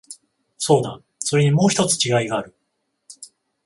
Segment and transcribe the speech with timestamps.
[0.57, 2.55] そうだ、それにもう一つ違いがある。